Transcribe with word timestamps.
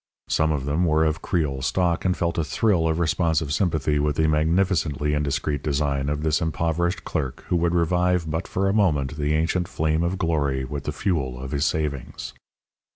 Some 0.29 0.51
of 0.51 0.65
them 0.65 0.85
were 0.85 1.05
of 1.05 1.21
Creole 1.21 1.61
stock 1.61 2.05
and 2.05 2.17
felt 2.17 2.39
a 2.39 2.43
thrill 2.43 2.87
of 2.87 2.97
responsive 2.97 3.53
sympathy 3.53 3.99
with 3.99 4.15
the 4.15 4.27
magnificently 4.27 5.13
indiscreet 5.13 5.61
design 5.61 6.09
of 6.09 6.23
this 6.23 6.41
impoverished 6.41 7.03
clerk 7.03 7.43
who 7.49 7.55
would 7.57 7.75
revive 7.75 8.27
but 8.27 8.47
for 8.47 8.67
a 8.67 8.73
moment 8.73 9.15
the 9.17 9.35
ancient 9.35 9.67
flame 9.67 10.01
of 10.01 10.17
glory 10.17 10.65
with 10.65 10.85
the 10.85 10.91
fuel 10.91 11.39
of 11.39 11.51
his 11.51 11.65
savings. 11.65 12.33